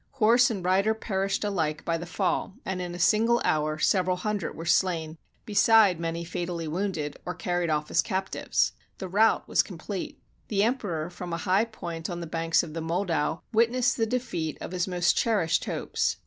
Horse 0.13 0.49
and 0.49 0.65
rider 0.65 0.95
perished 0.95 1.43
ahke 1.43 1.85
by 1.85 1.95
the 1.99 2.07
fall, 2.07 2.55
and 2.65 2.81
in 2.81 2.95
a 2.95 2.97
single 2.97 3.39
hour 3.45 3.77
several 3.77 4.15
hundred 4.15 4.55
were 4.55 4.65
slain, 4.65 5.19
beside 5.45 5.99
many 5.99 6.23
fatally 6.23 6.67
wounded, 6.67 7.17
or 7.23 7.35
carried 7.35 7.69
off 7.69 7.91
as 7.91 8.01
captives. 8.01 8.71
The 8.97 9.07
rout 9.07 9.47
was 9.47 9.61
complete. 9.61 10.19
The 10.47 10.63
Emperor, 10.63 11.11
from 11.11 11.33
a 11.33 11.37
high 11.45 11.65
point 11.65 12.09
on 12.09 12.19
the 12.19 12.25
banks 12.25 12.63
of 12.63 12.73
the 12.73 12.81
Moldau, 12.81 13.41
witnessed 13.53 13.95
the 13.95 14.07
defeat 14.07 14.57
of 14.59 14.71
his 14.71 14.87
most 14.87 15.15
cherished 15.15 15.65
hopes. 15.65 16.17